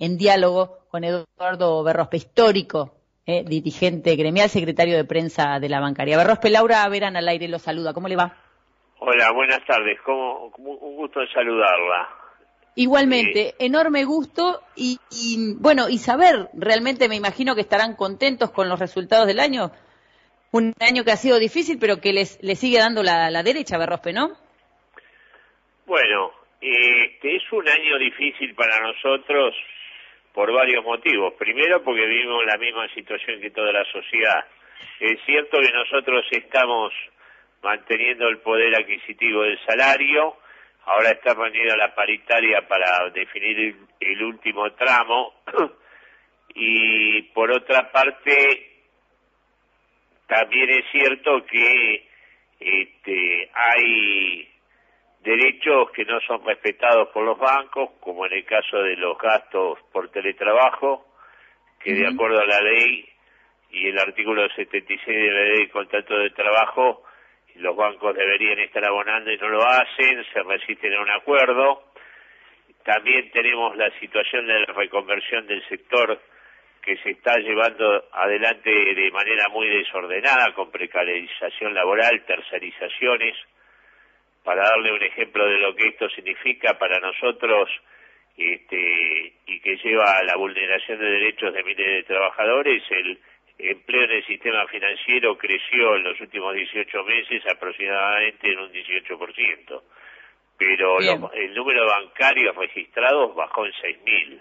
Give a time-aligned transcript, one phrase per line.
[0.00, 6.16] en diálogo con Eduardo Berrospe, histórico eh, dirigente gremial, secretario de prensa de la bancaria.
[6.16, 7.92] Berrospe, Laura Verán al aire lo saluda.
[7.92, 8.34] ¿Cómo le va?
[8.98, 9.98] Hola, buenas tardes.
[10.04, 12.08] ¿Cómo, un gusto saludarla.
[12.74, 14.98] Igualmente, enorme gusto y,
[15.58, 19.70] bueno, y saber, realmente me imagino que estarán contentos con los resultados del año.
[20.50, 23.76] Un año que ha sido difícil, pero que les, les sigue dando la, la derecha,
[23.76, 24.30] Berrospe, ¿no?
[25.86, 29.54] Bueno, este es un año difícil para nosotros
[30.40, 31.34] por varios motivos.
[31.34, 34.42] Primero, porque vivimos la misma situación que toda la sociedad.
[34.98, 36.94] Es cierto que nosotros estamos
[37.62, 40.38] manteniendo el poder adquisitivo del salario,
[40.86, 45.34] ahora está reunida la paritaria para definir el, último tramo,
[46.54, 48.78] y por otra parte,
[50.26, 52.08] también es cierto que
[52.60, 54.49] este, hay
[55.22, 59.78] derechos que no son respetados por los bancos, como en el caso de los gastos
[59.92, 61.06] por teletrabajo,
[61.78, 63.08] que de acuerdo a la ley
[63.70, 67.04] y el artículo 76 de la ley de contrato de trabajo,
[67.56, 71.84] los bancos deberían estar abonando y no lo hacen, se resisten a un acuerdo.
[72.84, 76.20] También tenemos la situación de la reconversión del sector
[76.82, 83.36] que se está llevando adelante de manera muy desordenada, con precarización laboral, tercerizaciones,
[84.44, 87.68] para darle un ejemplo de lo que esto significa para nosotros
[88.36, 93.18] este, y que lleva a la vulneración de derechos de miles de trabajadores, el
[93.58, 99.82] empleo en el sistema financiero creció en los últimos 18 meses aproximadamente en un 18%,
[100.56, 100.98] pero
[101.32, 104.40] el número de bancarios registrados bajó en 6.000.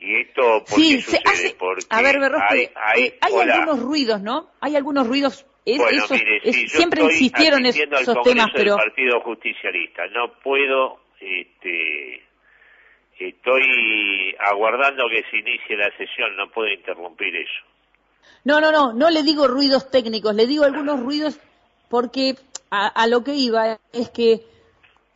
[0.00, 1.56] ¿Y esto por qué sucede?
[1.58, 2.16] Porque a ver,
[2.48, 4.48] hay, hay, eh, hay algunos ruidos, ¿no?
[4.60, 5.44] Hay algunos ruidos
[5.76, 10.06] bueno, mire, siempre insistieron esos temas, pero del Partido Justicialista.
[10.08, 12.22] No puedo, este,
[13.18, 16.36] estoy aguardando que se inicie la sesión.
[16.36, 17.64] No puedo interrumpir eso.
[18.44, 18.92] No, no, no.
[18.92, 20.34] No le digo ruidos técnicos.
[20.34, 21.40] Le digo algunos ruidos
[21.88, 22.36] porque
[22.70, 24.42] a, lo que iba es que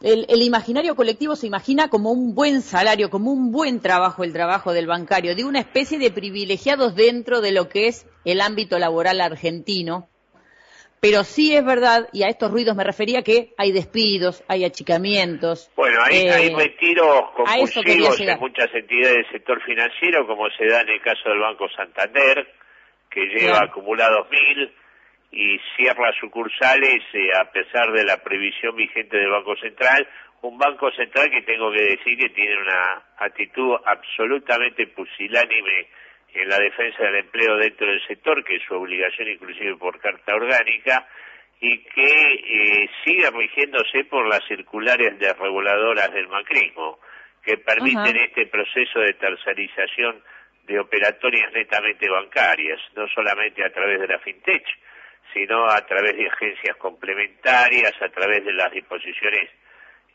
[0.00, 4.32] el, el, imaginario colectivo se imagina como un buen salario, como un buen trabajo el
[4.32, 8.78] trabajo del bancario, de una especie de privilegiados dentro de lo que es el ámbito
[8.78, 10.08] laboral argentino,
[11.02, 15.68] pero sí es verdad, y a estos ruidos me refería, que hay despidos, hay achicamientos.
[15.74, 20.82] Bueno, hay, hay eh, retiros compulsivos en muchas entidades del sector financiero, como se da
[20.82, 22.46] en el caso del Banco Santander,
[23.10, 24.72] que lleva acumulados mil
[25.32, 30.06] y cierra sucursales eh, a pesar de la previsión vigente del Banco Central.
[30.42, 35.88] Un Banco Central que tengo que decir que tiene una actitud absolutamente pusilánime
[36.34, 40.34] en la defensa del empleo dentro del sector, que es su obligación inclusive por carta
[40.34, 41.06] orgánica,
[41.60, 46.98] y que eh, siga rigiéndose por las circulares de reguladoras del macrismo,
[47.42, 50.22] que permiten este proceso de tercerización
[50.64, 54.64] de operatorias netamente bancarias, no solamente a través de la fintech,
[55.32, 59.50] sino a través de agencias complementarias, a través de las disposiciones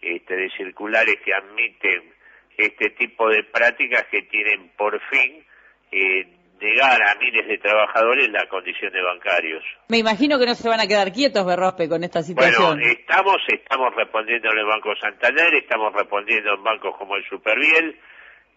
[0.01, 2.13] este, de circulares que admiten
[2.57, 5.45] este tipo de prácticas que tienen por fin
[5.91, 6.27] eh,
[6.59, 9.63] negar a miles de trabajadores la condición de bancarios.
[9.89, 12.77] Me imagino que no se van a quedar quietos, Berrospe, con esta situación.
[12.77, 17.97] Bueno, estamos, estamos respondiendo en el Banco Santander, estamos respondiendo en bancos como el Superviel,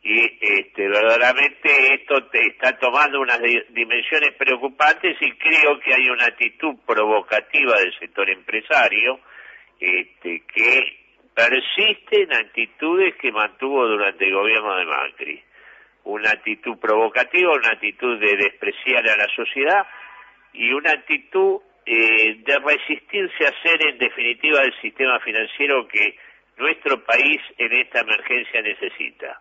[0.02, 3.38] y este, verdaderamente esto te está tomando unas
[3.69, 9.20] dimensiones preocupantes y creo que hay una actitud provocativa del sector empresario
[9.78, 11.00] este, que
[11.34, 15.42] persiste en actitudes que mantuvo durante el gobierno de Macri
[16.05, 19.87] una actitud provocativa, una actitud de despreciar a la sociedad
[20.53, 26.16] y una actitud eh, de resistirse a ser en definitiva el sistema financiero que
[26.56, 29.41] nuestro país en esta emergencia necesita.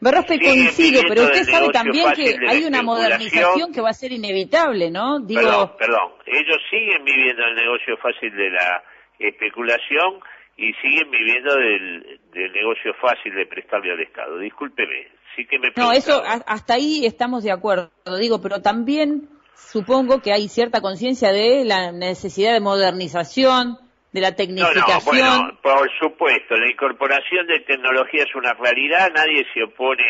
[0.00, 4.90] Berrospe coincide, pero usted sabe también que hay una modernización que va a ser inevitable,
[4.90, 5.20] ¿no?
[5.20, 5.40] Digo...
[5.42, 6.12] Perdón, perdón.
[6.26, 8.82] Ellos siguen viviendo el negocio fácil de la
[9.18, 10.20] especulación
[10.60, 14.38] y siguen viviendo del, del negocio fácil de prestarle al Estado.
[14.38, 17.90] Discúlpeme, sí que me No, eso hasta ahí estamos de acuerdo,
[18.20, 23.78] digo, pero también supongo que hay cierta conciencia de la necesidad de modernización,
[24.12, 25.18] de la tecnificación.
[25.18, 30.04] No, no, bueno, por supuesto, la incorporación de tecnología es una realidad, nadie se opone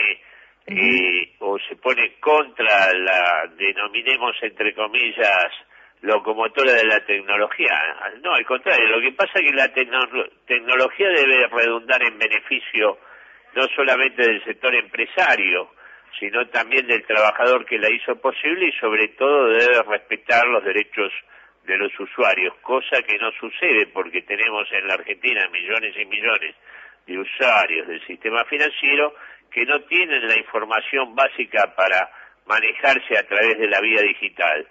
[0.67, 5.53] eh, o se pone contra la, denominemos entre comillas,
[6.03, 7.73] locomotora de la tecnología.
[8.23, 12.99] No, al contrario, lo que pasa es que la tecnología debe redundar en beneficio
[13.55, 15.71] no solamente del sector empresario,
[16.19, 21.13] sino también del trabajador que la hizo posible y sobre todo debe respetar los derechos
[21.65, 26.55] de los usuarios, cosa que no sucede porque tenemos en la Argentina millones y millones
[27.07, 29.15] de usuarios del sistema financiero
[29.51, 32.11] que no tienen la información básica para
[32.47, 34.67] manejarse a través de la vía digital.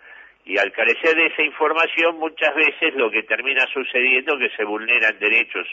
[0.46, 4.64] Y al carecer de esa información, muchas veces lo que termina sucediendo es que se
[4.64, 5.68] vulneran derechos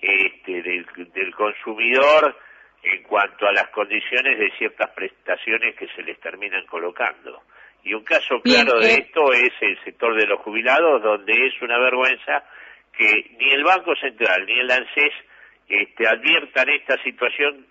[0.00, 2.36] este, del, consumidor
[2.82, 7.42] en cuanto a las condiciones de ciertas prestaciones que se les terminan colocando.
[7.82, 11.60] Y un caso claro de eh, esto es el sector de los jubilados, donde es
[11.62, 12.44] una vergüenza
[12.92, 15.12] que ni el Banco Central ni el ANSES
[15.68, 17.66] este, adviertan esta situación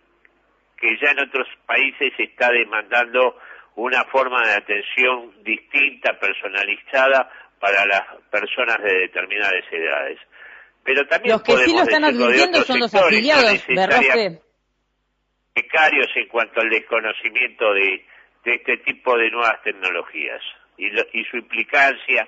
[0.77, 3.37] que ya en otros países está demandando
[3.75, 7.29] una forma de atención distinta, personalizada
[7.59, 8.01] para las
[8.31, 10.19] personas de determinadas edades.
[10.83, 14.39] Pero también los que sí lo están advirtiendo son los afiliados de
[15.53, 18.05] Precarios en cuanto al desconocimiento de,
[18.43, 20.41] este tipo de nuevas tecnologías
[20.77, 22.27] y, y su implicancia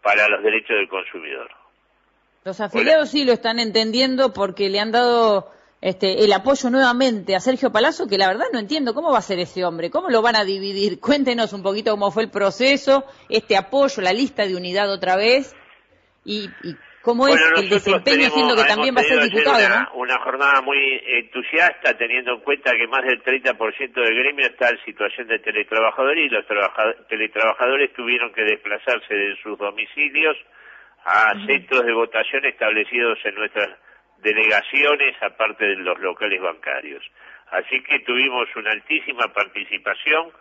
[0.00, 1.50] para los derechos del consumidor.
[2.44, 7.40] Los afiliados sí lo están entendiendo porque le han dado este, el apoyo nuevamente a
[7.40, 10.22] Sergio Palazzo, que la verdad no entiendo cómo va a ser ese hombre, cómo lo
[10.22, 10.98] van a dividir.
[11.00, 15.54] Cuéntenos un poquito cómo fue el proceso, este apoyo, la lista de unidad otra vez
[16.24, 16.48] y,
[17.00, 19.56] cómo es el desempeño, siendo que también va a ser diputado.
[19.64, 24.68] Una, una jornada muy entusiasta, teniendo en cuenta que más del 30% del gremio está
[24.68, 26.44] en situación de teletrabajadores y los
[27.08, 30.36] teletrabajadores tuvieron que desplazarse de sus domicilios
[31.04, 33.68] a centros de votación establecidos en nuestras
[34.22, 37.04] delegaciones, aparte de los locales bancarios.
[37.50, 40.32] Así que tuvimos una altísima participación,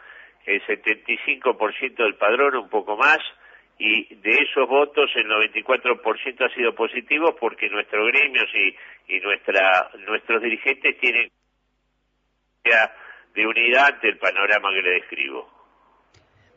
[0.45, 3.19] el 75% del padrón, un poco más,
[3.79, 8.47] y de esos votos el 94% ha sido positivo porque nuestros gremios
[9.07, 11.29] y, nuestra, nuestros dirigentes tienen
[13.33, 15.56] de unidad del panorama que le describo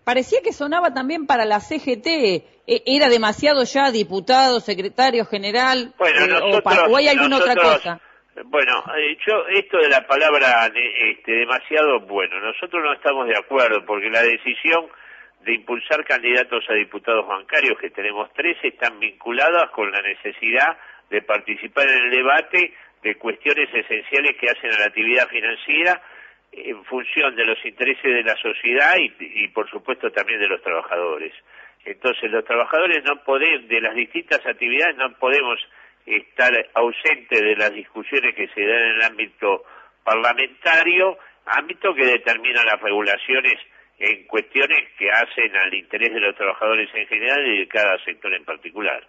[0.04, 2.06] parecía que sonaba también para la CGT.
[2.06, 5.94] E, ¿Era demasiado ya diputado, secretario general?
[5.98, 8.00] Eh, o, hay alguna otra cosa?
[8.44, 13.84] Bueno, eh, yo esto de la palabra este, demasiado, bueno, nosotros no estamos de acuerdo
[13.84, 14.86] porque la decisión
[15.44, 20.76] de impulsar candidatos a diputados bancarios, que tenemos tres, están vinculadas con la necesidad
[21.08, 26.00] de participar en el debate de cuestiones esenciales que hacen a la actividad financiera
[26.52, 31.32] en función de los intereses de la sociedad y, por supuesto también de los trabajadores.
[31.84, 35.58] Entonces los trabajadores no podemos, de las distintas actividades no podemos
[36.06, 39.64] estar ausentes de las discusiones que se dan en el ámbito
[40.02, 43.54] parlamentario, ámbito que determina las regulaciones
[43.98, 48.34] en cuestiones que hacen al interés de los trabajadores en general y de cada sector
[48.34, 49.06] en particular.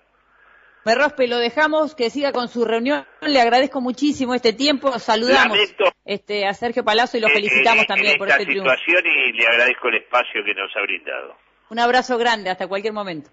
[0.83, 3.06] Merrospe, lo dejamos que siga con su reunión.
[3.22, 4.98] Le agradezco muchísimo este tiempo.
[4.98, 5.57] Saludamos
[6.06, 9.98] este, a Sergio Palazzo y lo felicitamos también por este situación y le agradezco el
[9.98, 11.36] espacio que nos ha brindado.
[11.69, 13.30] Un abrazo grande, hasta cualquier momento.